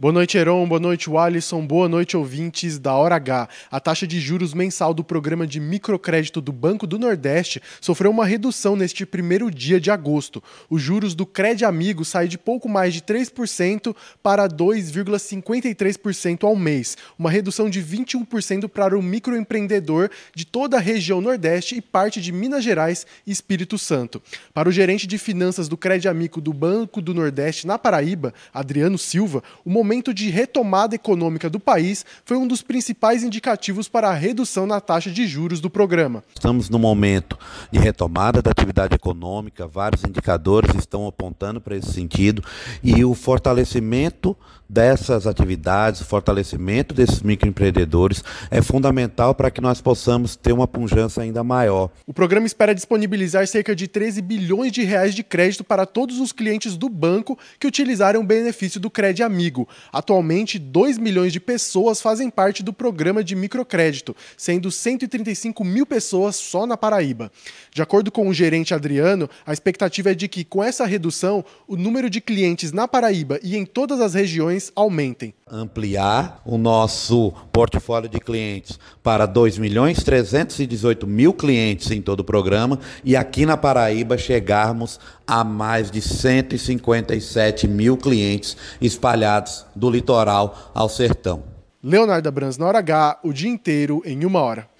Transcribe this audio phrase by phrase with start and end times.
[0.00, 0.68] Boa noite, Heron.
[0.68, 1.66] Boa noite, Walisson.
[1.66, 3.48] Boa noite, ouvintes da Hora H.
[3.68, 8.24] A taxa de juros mensal do programa de microcrédito do Banco do Nordeste sofreu uma
[8.24, 10.40] redução neste primeiro dia de agosto.
[10.70, 13.92] Os juros do Cred Amigo saem de pouco mais de 3%
[14.22, 21.20] para 2,53% ao mês, uma redução de 21% para o microempreendedor de toda a região
[21.20, 24.22] Nordeste e parte de Minas Gerais e Espírito Santo.
[24.54, 28.96] Para o gerente de finanças do Cred Amigo do Banco do Nordeste na Paraíba, Adriano
[28.96, 34.10] Silva, o momento momento de retomada econômica do país foi um dos principais indicativos para
[34.10, 36.22] a redução na taxa de juros do programa.
[36.34, 37.38] Estamos no momento
[37.72, 42.44] de retomada da atividade econômica, vários indicadores estão apontando para esse sentido
[42.84, 44.36] e o fortalecimento
[44.68, 51.22] dessas atividades, o fortalecimento desses microempreendedores é fundamental para que nós possamos ter uma pujança
[51.22, 51.90] ainda maior.
[52.06, 56.32] O programa espera disponibilizar cerca de 13 bilhões de reais de crédito para todos os
[56.32, 59.66] clientes do banco que utilizaram o benefício do Crédito Amigo.
[59.92, 66.36] Atualmente, 2 milhões de pessoas fazem parte do programa de microcrédito, sendo 135 mil pessoas
[66.36, 67.30] só na Paraíba.
[67.72, 71.76] De acordo com o gerente Adriano, a expectativa é de que, com essa redução, o
[71.76, 75.34] número de clientes na Paraíba e em todas as regiões aumentem.
[75.50, 82.24] Ampliar o nosso portfólio de clientes para 2 milhões 318 mil clientes em todo o
[82.24, 90.72] programa e aqui na Paraíba chegarmos a mais de 157 mil clientes espalhados do litoral
[90.74, 91.42] ao sertão.
[91.82, 94.77] Leonardo Brans na hora H, o dia inteiro em uma hora.